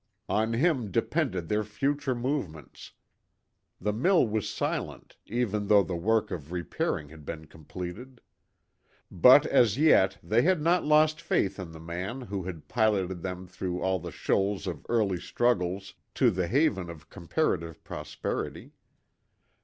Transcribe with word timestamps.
On 0.29 0.53
him 0.53 0.89
depended 0.89 1.47
their 1.47 1.63
future 1.63 2.15
movements. 2.15 2.93
The 3.79 3.93
mill 3.93 4.27
was 4.27 4.49
silent, 4.49 5.15
even 5.27 5.67
though 5.67 5.83
the 5.83 5.95
work 5.95 6.31
of 6.31 6.51
repairing 6.51 7.09
had 7.09 7.23
been 7.23 7.45
completed. 7.45 8.19
But, 9.11 9.45
as 9.45 9.77
yet, 9.77 10.17
they 10.23 10.41
had 10.41 10.59
not 10.59 10.83
lost 10.83 11.21
faith 11.21 11.59
in 11.59 11.71
the 11.71 11.79
man 11.79 12.21
who 12.21 12.41
had 12.45 12.67
piloted 12.67 13.21
them 13.21 13.45
through 13.45 13.79
all 13.81 13.99
the 13.99 14.09
shoals 14.11 14.65
of 14.65 14.87
early 14.89 15.19
struggles 15.19 15.93
to 16.15 16.31
the 16.31 16.47
haven 16.47 16.89
of 16.89 17.11
comparative 17.11 17.83
prosperity. 17.83 18.71